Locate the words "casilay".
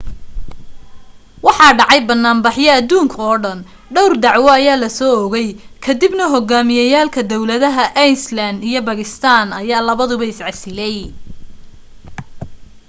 10.47-10.97